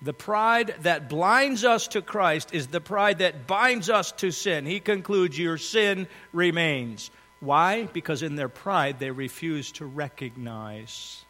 [0.03, 4.67] The pride that blinds us to Christ is the pride that binds us to sin.
[4.67, 7.11] He concludes, Your sin remains.
[7.41, 7.85] Why?
[7.85, 11.25] Because in their pride, they refuse to recognize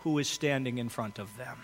[0.00, 1.58] who is standing in front of them,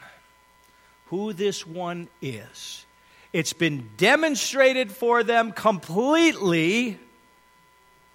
[1.07, 2.85] who this one is.
[3.33, 6.99] It's been demonstrated for them completely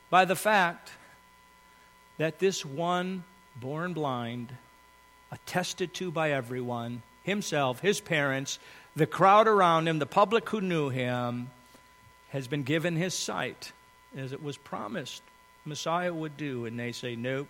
[0.10, 0.92] by the fact
[2.18, 3.24] that this one
[3.56, 4.56] born blind,
[5.32, 8.60] attested to by everyone, himself, his parents,
[8.96, 11.50] the crowd around him, the public who knew him,
[12.30, 13.72] has been given his sight
[14.16, 15.22] as it was promised
[15.66, 16.66] Messiah would do.
[16.66, 17.48] And they say, Nope,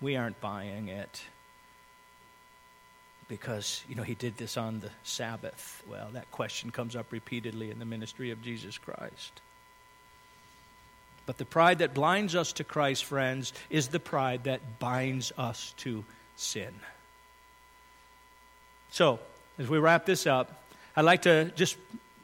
[0.00, 1.22] we aren't buying it.
[3.30, 5.84] Because, you know, he did this on the Sabbath.
[5.88, 9.40] Well, that question comes up repeatedly in the ministry of Jesus Christ.
[11.26, 15.74] But the pride that blinds us to Christ, friends, is the pride that binds us
[15.76, 16.74] to sin.
[18.90, 19.20] So,
[19.60, 20.64] as we wrap this up,
[20.96, 21.76] I'd like to just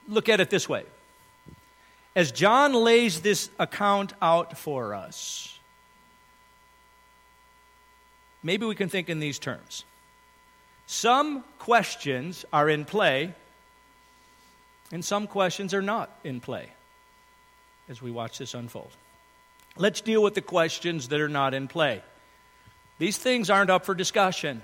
[0.09, 0.83] look at it this way.
[2.17, 5.57] As John lays this account out for us,
[8.43, 9.85] maybe we can think in these terms.
[10.87, 13.35] Some questions are in play,
[14.93, 16.69] and some questions are not in play
[17.89, 18.91] as we watch this unfold.
[19.77, 22.03] Let's deal with the questions that are not in play.
[22.99, 24.63] These things aren't up for discussion.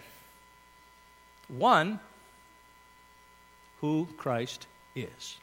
[1.49, 2.01] One,
[3.81, 5.37] who Christ is.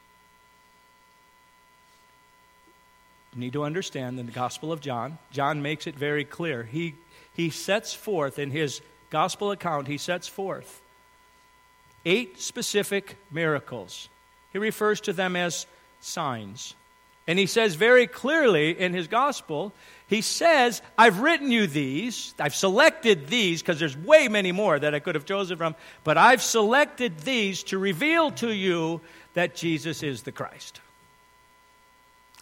[3.34, 6.64] You need to understand in the Gospel of John, John makes it very clear.
[6.64, 6.94] He,
[7.32, 10.82] he sets forth in his Gospel account, he sets forth
[12.04, 14.08] eight specific miracles.
[14.52, 15.66] He refers to them as
[16.00, 16.74] signs.
[17.26, 19.72] And he says very clearly in his gospel,
[20.08, 24.94] he says, I've written you these, I've selected these, because there's way many more that
[24.94, 29.00] I could have chosen from, but I've selected these to reveal to you
[29.34, 30.80] that Jesus is the Christ.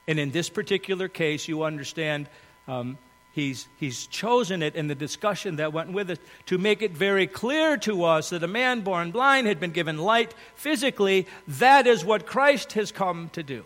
[0.06, 2.28] And in this particular case, you understand
[2.66, 2.96] um,
[3.38, 7.28] he's, he's chosen it in the discussion that went with it to make it very
[7.28, 11.24] clear to us that a man born blind had been given light physically.
[11.46, 13.64] That is what Christ has come to do.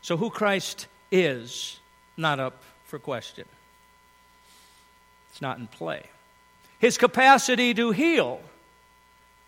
[0.00, 1.80] So, who Christ is,
[2.16, 3.44] not up for question.
[5.30, 6.04] It's not in play.
[6.78, 8.40] His capacity to heal,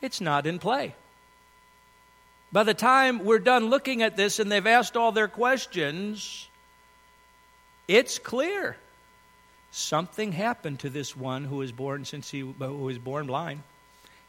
[0.03, 0.95] it's not in play.
[2.53, 6.50] By the time we're done looking at this and they've asked all their questions,
[7.97, 8.77] it's clear
[9.71, 13.63] something happened to this one who was born since he who was born blind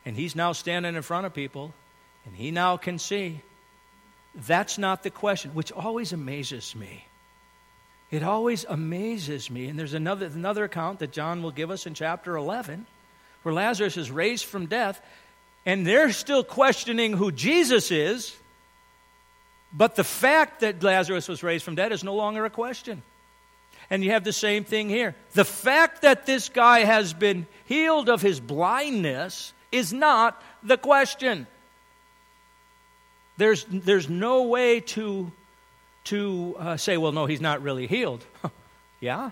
[0.06, 1.74] and he's now standing in front of people
[2.26, 3.42] and he now can see
[4.34, 7.06] that's not the question, which always amazes me.
[8.10, 9.68] It always amazes me.
[9.68, 12.86] And there's another, another account that John will give us in chapter 11
[13.44, 15.02] where Lazarus is raised from death,
[15.66, 18.36] and they're still questioning who Jesus is,
[19.74, 23.02] but the fact that Lazarus was raised from dead is no longer a question.
[23.92, 25.16] And you have the same thing here.
[25.34, 31.46] The fact that this guy has been healed of his blindness is not the question.
[33.36, 35.30] There's, there's no way to,
[36.06, 38.26] to uh, say, well, no, he's not really healed.
[39.02, 39.32] yeah?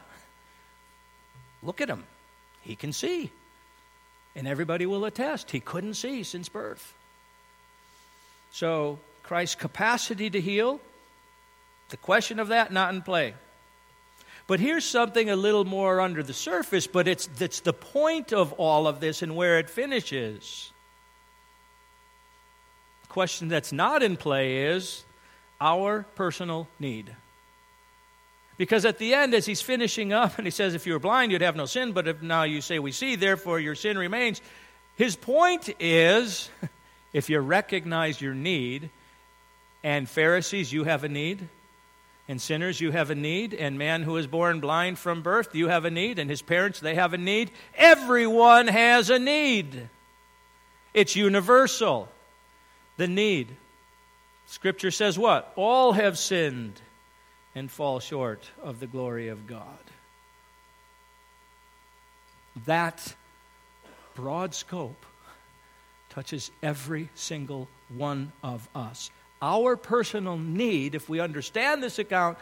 [1.64, 2.04] Look at him.
[2.62, 3.32] He can see.
[4.36, 6.94] And everybody will attest he couldn't see since birth.
[8.52, 10.82] So, Christ's capacity to heal,
[11.90, 13.36] the question of that not in play.
[14.50, 18.52] But here's something a little more under the surface, but it's, it's the point of
[18.54, 20.74] all of this and where it finishes
[23.10, 25.04] question that's not in play is
[25.62, 27.16] our personal need.
[28.58, 31.32] Because at the end, as he's finishing up, and he says, If you were blind,
[31.32, 34.42] you'd have no sin, but if now you say, We see, therefore your sin remains.
[34.96, 36.50] His point is
[37.14, 38.90] if you recognize your need,
[39.84, 41.48] and Pharisees, you have a need,
[42.30, 45.68] and sinners, you have a need, and man who is born blind from birth, you
[45.68, 47.50] have a need, and his parents, they have a need.
[47.74, 49.90] Everyone has a need.
[50.94, 52.08] It's universal.
[52.98, 53.48] The need.
[54.46, 55.52] Scripture says what?
[55.56, 56.80] All have sinned
[57.56, 59.66] and fall short of the glory of God.
[62.68, 63.16] That
[64.14, 65.04] broad scope
[66.12, 69.10] touches every single one of us.
[69.42, 72.38] Our personal need, if we understand this account,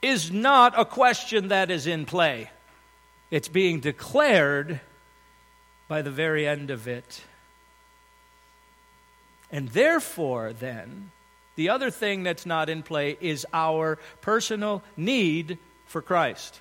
[0.00, 2.50] is not a question that is in play.
[3.30, 4.80] It's being declared
[5.88, 7.22] by the very end of it.
[9.50, 11.10] And therefore, then,
[11.56, 16.60] the other thing that's not in play is our personal need for Christ.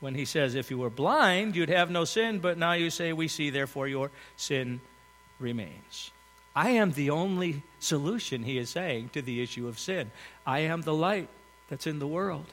[0.00, 3.12] When he says, If you were blind, you'd have no sin, but now you say,
[3.12, 4.80] We see, therefore your sin
[5.38, 6.10] remains.
[6.54, 10.10] I am the only solution, he is saying, to the issue of sin.
[10.46, 11.28] I am the light
[11.68, 12.46] that's in the world.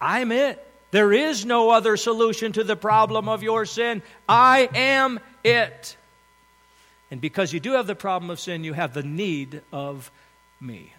[0.00, 0.64] I'm it.
[0.90, 4.02] There is no other solution to the problem of your sin.
[4.28, 5.96] I am it.
[7.10, 10.10] And because you do have the problem of sin, you have the need of
[10.60, 10.92] me.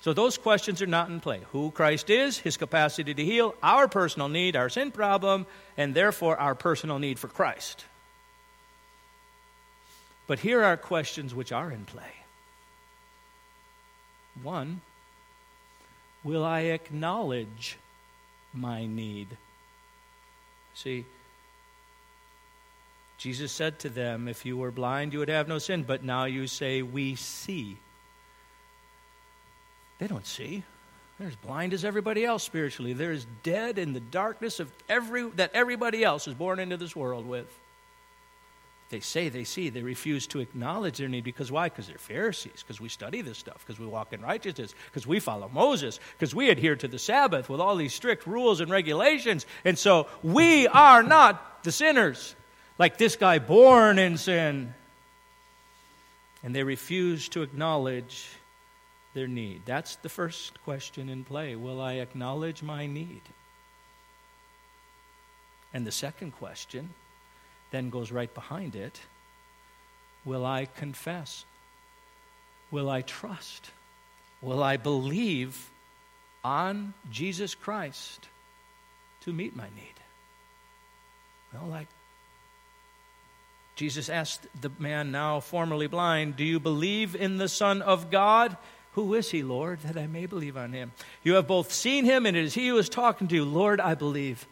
[0.00, 1.40] So those questions are not in play.
[1.52, 6.36] Who Christ is, his capacity to heal, our personal need, our sin problem, and therefore
[6.36, 7.84] our personal need for Christ.
[10.28, 12.12] But here are questions which are in play.
[14.42, 14.82] One,
[16.22, 17.78] will I acknowledge
[18.52, 19.36] my need?
[20.74, 21.06] See,
[23.16, 26.26] Jesus said to them, If you were blind, you would have no sin, but now
[26.26, 27.78] you say, We see.
[29.98, 30.62] They don't see.
[31.18, 32.92] They're as blind as everybody else spiritually.
[32.92, 36.94] They're as dead in the darkness of every, that everybody else is born into this
[36.94, 37.48] world with.
[38.90, 41.68] They say they see, they refuse to acknowledge their need because why?
[41.68, 45.20] Because they're Pharisees, because we study this stuff, because we walk in righteousness, because we
[45.20, 49.44] follow Moses, because we adhere to the Sabbath with all these strict rules and regulations.
[49.64, 52.34] And so we are not the sinners
[52.78, 54.72] like this guy born in sin.
[56.42, 58.30] And they refuse to acknowledge
[59.12, 59.62] their need.
[59.66, 61.56] That's the first question in play.
[61.56, 63.20] Will I acknowledge my need?
[65.74, 66.94] And the second question
[67.70, 69.00] then goes right behind it
[70.24, 71.46] Will I confess?
[72.70, 73.70] Will I trust?
[74.42, 75.70] Will I believe
[76.44, 78.28] on Jesus Christ
[79.22, 79.94] to meet my need?
[81.54, 81.88] Well, like
[83.74, 88.56] Jesus asked the man, now formerly blind, Do you believe in the Son of God?
[88.92, 90.92] Who is he, Lord, that I may believe on him?
[91.22, 93.44] You have both seen him, and it is he who is talking to you.
[93.44, 94.46] Lord, I believe.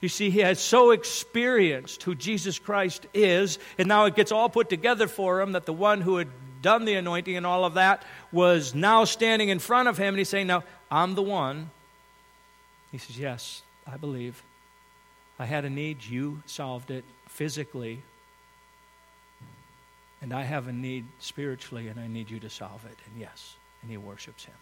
[0.00, 4.48] You see, he had so experienced who Jesus Christ is, and now it gets all
[4.48, 6.28] put together for him that the one who had
[6.62, 10.18] done the anointing and all of that was now standing in front of him, and
[10.18, 11.70] he's saying, Now, I'm the one.
[12.92, 14.42] He says, Yes, I believe.
[15.38, 18.02] I had a need, you solved it physically,
[20.20, 22.98] and I have a need spiritually, and I need you to solve it.
[23.06, 24.54] And yes, and he worships him.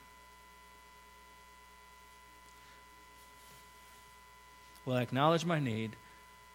[4.87, 5.97] Will I acknowledge my need?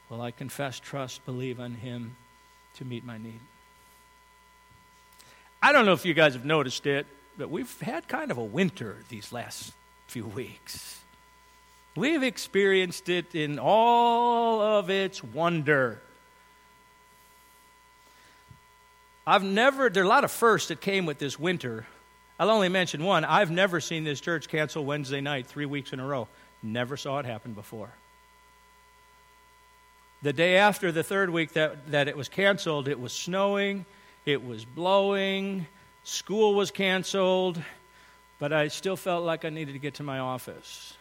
[0.09, 2.15] Will I confess, trust, believe on him
[2.75, 3.39] to meet my need?
[5.61, 7.05] I don't know if you guys have noticed it,
[7.37, 9.73] but we've had kind of a winter these last
[10.07, 10.99] few weeks.
[11.95, 16.01] We've experienced it in all of its wonder.
[19.27, 21.85] I've never, there are a lot of firsts that came with this winter.
[22.39, 23.23] I'll only mention one.
[23.23, 26.27] I've never seen this church cancel Wednesday night three weeks in a row.
[26.63, 27.91] Never saw it happen before.
[30.23, 33.85] The day after the third week that, that it was canceled, it was snowing,
[34.25, 35.65] it was blowing,
[36.03, 37.59] school was canceled,
[38.37, 40.95] but I still felt like I needed to get to my office.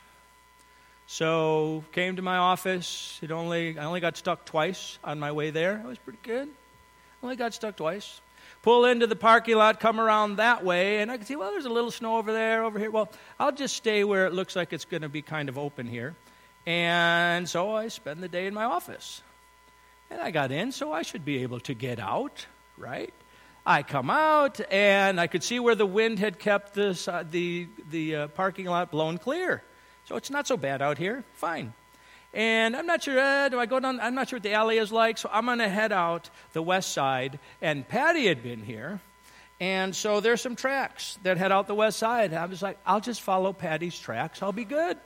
[1.07, 3.19] So came to my office.
[3.21, 5.83] It only I only got stuck twice on my way there.
[5.85, 6.49] I was pretty good.
[7.23, 8.21] Only got stuck twice.
[8.63, 11.65] Pull into the parking lot, come around that way, and I can see, well, there's
[11.65, 12.91] a little snow over there, over here.
[12.91, 15.87] Well, I'll just stay where it looks like it's going to be kind of open
[15.87, 16.15] here.
[16.67, 19.23] And so I spend the day in my office.
[20.11, 22.47] And I got in, so I should be able to get out,
[22.77, 23.15] right?
[23.65, 27.69] I come out, and I could see where the wind had kept this, uh, the,
[27.91, 29.63] the uh, parking lot blown clear.
[30.07, 31.23] So it's not so bad out here.
[31.35, 31.73] Fine.
[32.33, 34.01] And I'm not sure, uh, do I go down?
[34.01, 36.63] I'm not sure what the alley is like, so I'm going to head out the
[36.63, 37.39] west side.
[37.61, 39.01] And Patty had been here,
[39.61, 42.33] And so there's some tracks that head out the west side.
[42.33, 44.43] I was like, I'll just follow Patty's tracks.
[44.43, 44.97] I'll be good.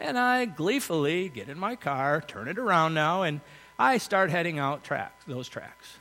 [0.00, 3.42] And I gleefully get in my car, turn it around now, and
[3.78, 5.98] I start heading out tracks, those tracks.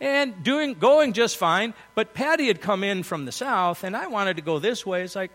[0.00, 4.08] And doing going just fine, but Patty had come in from the south and I
[4.08, 5.02] wanted to go this way.
[5.02, 5.30] It's like,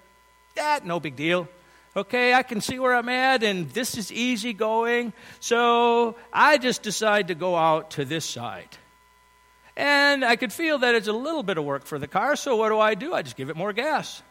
[0.55, 1.47] that, no big deal.
[1.95, 5.13] Okay, I can see where I'm at, and this is easy going.
[5.39, 8.69] So I just decide to go out to this side.
[9.77, 12.55] And I could feel that it's a little bit of work for the car, so
[12.55, 13.13] what do I do?
[13.13, 14.21] I just give it more gas.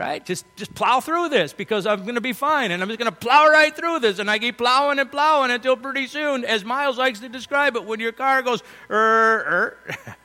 [0.00, 0.24] Right?
[0.24, 3.12] Just just plow through this because I'm going to be fine and I'm just going
[3.12, 6.64] to plow right through this and I keep plowing and plowing until pretty soon as
[6.64, 9.76] Miles likes to describe it when your car goes er er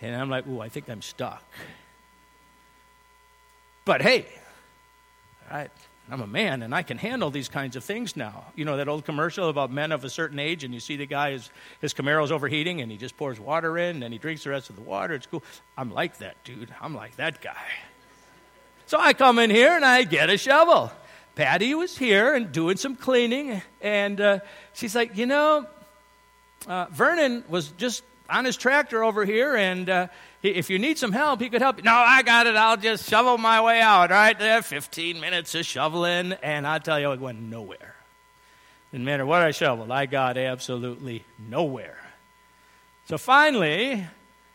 [0.00, 1.42] and I'm like, "Ooh, I think I'm stuck."
[3.84, 4.26] But hey,
[5.50, 5.72] right?
[6.08, 8.44] I'm a man and I can handle these kinds of things now.
[8.54, 11.06] You know that old commercial about men of a certain age, and you see the
[11.06, 11.50] guy, his,
[11.80, 14.76] his Camaro's overheating, and he just pours water in and he drinks the rest of
[14.76, 15.14] the water.
[15.14, 15.42] It's cool.
[15.76, 16.72] I'm like that, dude.
[16.80, 17.66] I'm like that guy.
[18.92, 20.92] So I come in here and I get a shovel.
[21.34, 24.40] Patty was here and doing some cleaning, and uh,
[24.74, 25.66] she's like, You know,
[26.66, 30.06] uh, Vernon was just on his tractor over here, and uh,
[30.42, 31.84] if you need some help, he could help you.
[31.84, 32.54] No, I got it.
[32.54, 34.10] I'll just shovel my way out.
[34.10, 37.94] Right there, 15 minutes of shoveling, and I tell you, I went nowhere.
[38.90, 41.96] Didn't matter what I shoveled, I got absolutely nowhere.
[43.06, 44.04] So finally,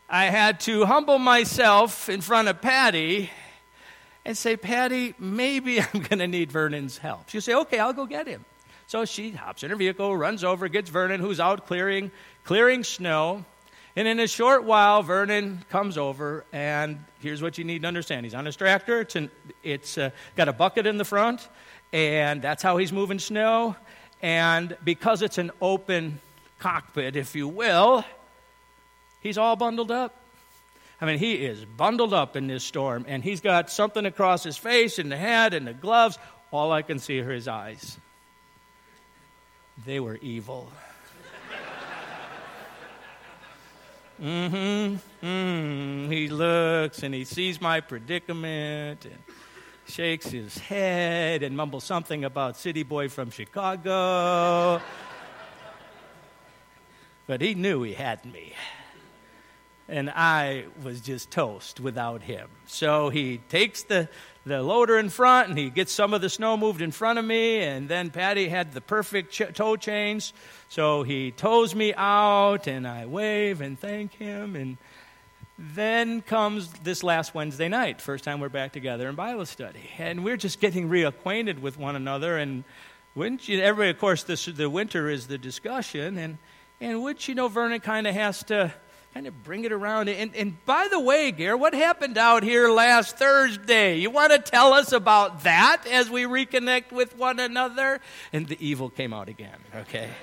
[0.08, 3.32] I had to humble myself in front of Patty
[4.28, 7.30] and say, Patty, maybe I'm going to need Vernon's help.
[7.30, 8.44] She'll say, okay, I'll go get him.
[8.86, 12.12] So she hops in her vehicle, runs over, gets Vernon, who's out clearing,
[12.44, 13.46] clearing snow.
[13.96, 18.26] And in a short while, Vernon comes over, and here's what you need to understand.
[18.26, 19.02] He's on his tractor.
[19.02, 19.32] It's, an,
[19.64, 21.48] it's uh, got a bucket in the front,
[21.92, 23.76] and that's how he's moving snow.
[24.22, 26.20] And because it's an open
[26.60, 28.04] cockpit, if you will,
[29.22, 30.14] he's all bundled up.
[31.00, 34.58] I mean, he is bundled up in this storm, and he's got something across his
[34.58, 36.18] face and the head and the gloves.
[36.52, 37.98] All I can see are his eyes.
[39.86, 40.72] They were evil.
[44.22, 45.28] Mm-hmm.
[45.28, 46.12] Mm.
[46.12, 49.18] He looks and he sees my predicament and
[49.88, 54.82] shakes his head and mumbles something about city boy from Chicago.
[57.28, 58.54] but he knew he had me.
[59.90, 62.50] And I was just toast without him.
[62.66, 64.10] So he takes the
[64.48, 67.26] the loader in front and he gets some of the snow moved in front of
[67.26, 67.60] me.
[67.62, 70.34] And then Patty had the perfect ch- tow chains.
[70.70, 74.56] So he tows me out and I wave and thank him.
[74.56, 74.78] And
[75.60, 79.90] then comes this last Wednesday night, first time we're back together in Bible study.
[79.98, 82.38] And we're just getting reacquainted with one another.
[82.38, 82.64] And
[83.16, 86.18] wouldn't you, every, of course, this, the winter is the discussion.
[86.18, 86.38] And,
[86.80, 88.74] and would you know, Vernon kind of has to
[89.18, 90.10] kind of bring it around.
[90.10, 93.98] And, and by the way, Gare, what happened out here last Thursday?
[93.98, 98.00] You want to tell us about that as we reconnect with one another?
[98.32, 100.10] And the evil came out again, okay?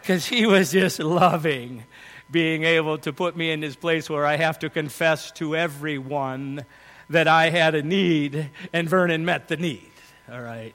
[0.00, 1.82] Because he was just loving
[2.30, 6.64] being able to put me in this place where I have to confess to everyone
[7.10, 9.90] that I had a need, and Vernon met the need,
[10.32, 10.72] all right?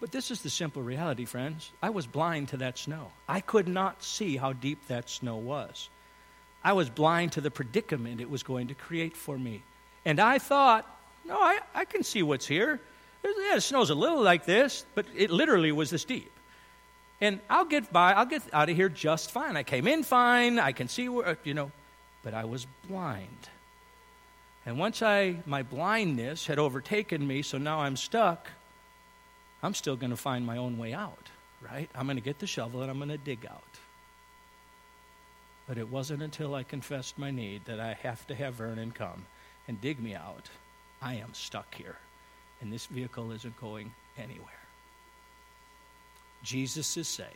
[0.00, 1.70] But this is the simple reality, friends.
[1.82, 3.12] I was blind to that snow.
[3.28, 5.90] I could not see how deep that snow was.
[6.64, 9.62] I was blind to the predicament it was going to create for me.
[10.04, 10.86] And I thought,
[11.26, 12.80] no, I, I can see what's here.
[13.22, 16.30] Yeah, the snow's a little like this, but it literally was this deep.
[17.20, 19.56] And I'll get by, I'll get out of here just fine.
[19.56, 21.70] I came in fine, I can see where, you know,
[22.22, 23.48] but I was blind.
[24.64, 28.48] And once I, my blindness had overtaken me, so now I'm stuck,
[29.62, 31.28] I'm still going to find my own way out,
[31.60, 31.90] right?
[31.94, 33.62] I'm going to get the shovel and I'm going to dig out.
[35.68, 39.26] But it wasn't until I confessed my need that I have to have Vernon come
[39.68, 40.48] and dig me out.
[41.02, 41.96] I am stuck here,
[42.60, 44.46] and this vehicle isn't going anywhere.
[46.42, 47.28] Jesus is saying,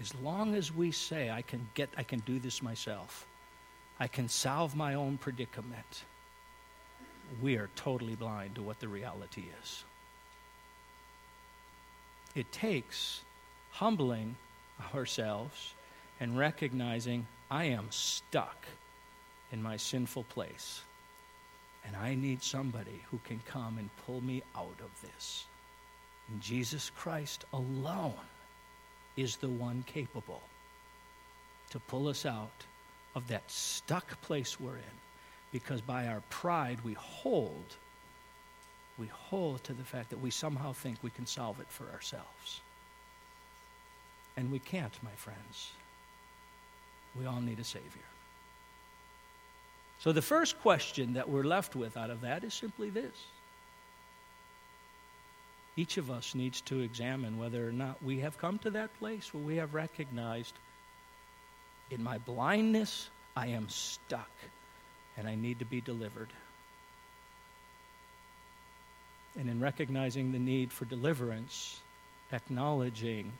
[0.00, 3.26] as long as we say, I can get, I can do this myself,
[4.00, 6.04] I can solve my own predicament
[7.42, 9.84] we are totally blind to what the reality is.
[12.34, 13.22] It takes
[13.70, 14.36] humbling
[14.94, 15.74] ourselves
[16.20, 18.66] and recognizing I am stuck
[19.52, 20.82] in my sinful place.
[21.84, 25.46] And I need somebody who can come and pull me out of this.
[26.28, 28.12] And Jesus Christ alone
[29.16, 30.42] is the one capable
[31.70, 32.64] to pull us out
[33.14, 34.98] of that stuck place we're in
[35.52, 37.76] because by our pride we hold
[38.98, 42.60] we hold to the fact that we somehow think we can solve it for ourselves
[44.36, 45.72] And we can't, my friends.
[47.18, 48.08] We all need a Savior.
[49.98, 53.16] So the first question that we're left with out of that is simply this
[55.76, 59.34] each of us needs to examine whether or not we have come to that place
[59.34, 60.54] where we have recognized
[61.90, 64.30] in my blindness, I am stuck
[65.18, 66.28] and I need to be delivered.
[69.38, 71.80] And in recognizing the need for deliverance,
[72.32, 73.32] acknowledging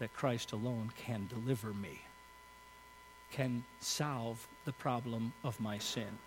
[0.00, 2.00] that Christ alone can deliver me,
[3.32, 6.18] can solve the problem of my sin.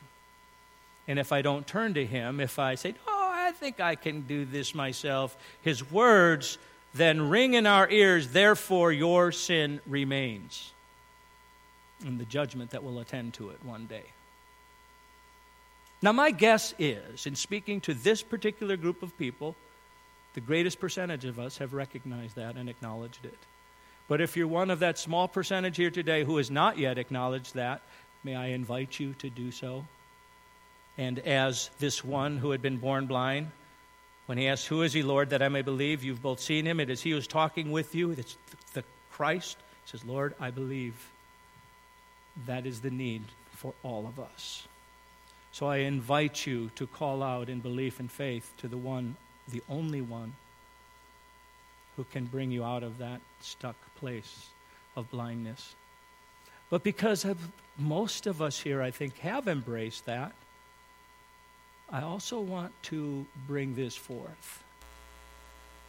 [1.08, 4.22] And if I don't turn to Him, if I say, Oh, I think I can
[4.22, 6.58] do this myself, His words
[6.94, 10.74] then ring in our ears, therefore your sin remains.
[12.06, 14.04] And the judgment that will attend to it one day.
[16.02, 19.56] Now, my guess is, in speaking to this particular group of people,
[20.34, 23.38] the greatest percentage of us have recognized that and acknowledged it.
[24.08, 27.54] But if you're one of that small percentage here today who has not yet acknowledged
[27.56, 27.82] that,
[28.24, 29.86] may I invite you to do so?
[30.98, 33.52] And as this one who had been born blind,
[34.26, 36.04] when he asked, Who is he, Lord, that I may believe?
[36.04, 36.80] You've both seen him.
[36.80, 38.12] It is he who's talking with you.
[38.12, 38.38] It's
[38.74, 39.58] the Christ.
[39.86, 40.96] He says, Lord, I believe.
[42.48, 44.68] That is the need for all of us.
[45.52, 49.16] So I invite you to call out in belief and faith to the one,
[49.50, 50.34] the only one,
[51.98, 54.48] who can bring you out of that stuck place
[54.96, 55.76] of blindness.
[56.70, 57.38] But because of
[57.78, 60.32] most of us here, I think, have embraced that,
[61.90, 64.64] I also want to bring this forth.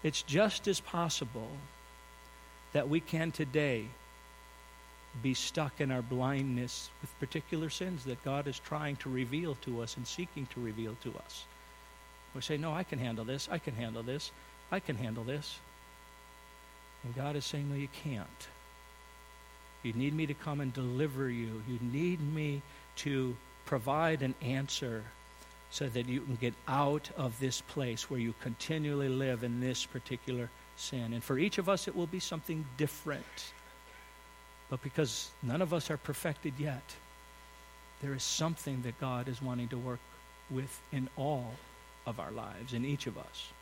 [0.02, 1.50] It's just as possible
[2.72, 3.86] that we can today
[5.20, 9.82] be stuck in our blindness with particular sins that God is trying to reveal to
[9.82, 11.44] us and seeking to reveal to us.
[12.34, 13.48] We say, No, I can handle this.
[13.50, 14.30] I can handle this.
[14.70, 15.58] I can handle this.
[17.04, 18.48] And God is saying, No, you can't.
[19.82, 21.62] You need me to come and deliver you.
[21.68, 22.62] You need me
[22.96, 23.36] to
[23.66, 25.02] provide an answer
[25.70, 29.84] so that you can get out of this place where you continually live in this
[29.84, 31.12] particular sin.
[31.12, 33.52] And for each of us, it will be something different.
[34.72, 36.94] But because none of us are perfected yet,
[38.00, 40.00] there is something that God is wanting to work
[40.50, 41.52] with in all
[42.06, 43.52] of our lives, in each of us.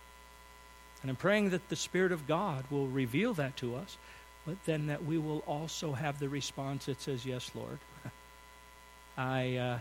[1.02, 3.98] And I'm praying that the Spirit of God will reveal that to us,
[4.46, 7.80] but then that we will also have the response that says, Yes, Lord.
[9.18, 9.78] I, uh,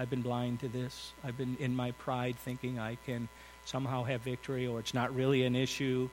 [0.00, 1.12] I've been blind to this.
[1.22, 3.28] I've been in my pride thinking I can
[3.66, 6.10] somehow have victory or it's not really an issue.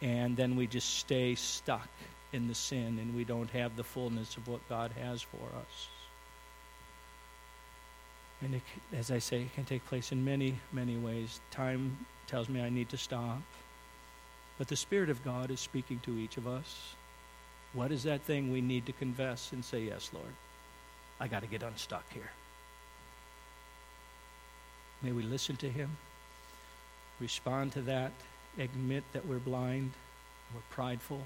[0.00, 1.88] And then we just stay stuck
[2.32, 5.88] in the sin and we don't have the fullness of what God has for us.
[8.40, 8.62] And it,
[8.96, 11.40] as I say, it can take place in many, many ways.
[11.50, 13.40] Time tells me I need to stop.
[14.58, 16.94] But the Spirit of God is speaking to each of us.
[17.72, 20.34] What is that thing we need to confess and say, Yes, Lord,
[21.20, 22.30] I got to get unstuck here?
[25.02, 25.96] May we listen to Him,
[27.20, 28.12] respond to that,
[28.58, 29.92] admit that we're blind,
[30.54, 31.22] we're prideful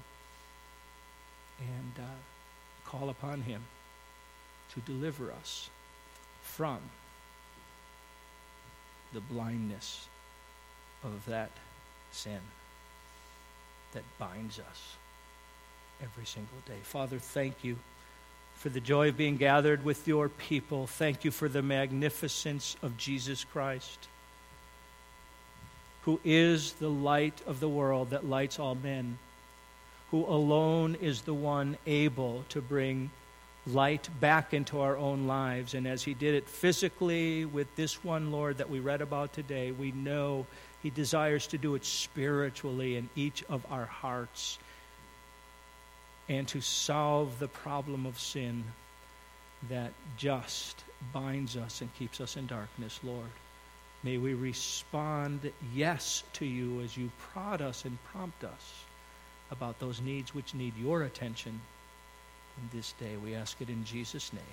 [1.59, 3.61] and uh, call upon Him
[4.73, 5.69] to deliver us
[6.41, 6.79] from
[9.13, 10.07] the blindness
[11.03, 11.51] of that
[12.11, 12.39] sin
[13.93, 14.95] that binds us
[16.03, 16.77] every single day.
[16.83, 17.77] Father, thank you
[18.55, 20.87] for the joy of being gathered with your people.
[20.87, 24.07] Thank you for the magnificence of Jesus Christ,
[26.01, 29.19] who is the light of the world that lights all men
[30.11, 33.09] who alone is the one able to bring
[33.65, 35.73] light back into our own lives.
[35.73, 39.71] And as He did it physically with this one, Lord, that we read about today,
[39.71, 40.45] we know
[40.81, 44.57] He desires to do it spiritually in each of our hearts
[46.29, 48.63] and to solve the problem of sin
[49.69, 50.83] that just
[51.13, 53.29] binds us and keeps us in darkness, Lord.
[54.03, 58.85] May we respond yes to you as you prod us and prompt us
[59.51, 61.59] about those needs which need your attention
[62.57, 63.15] in this day.
[63.23, 64.43] We ask it in Jesus' name.